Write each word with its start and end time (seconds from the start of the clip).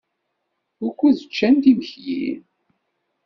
Wukud 0.81 1.17
ččant 1.29 1.63
imekli? 1.71 2.23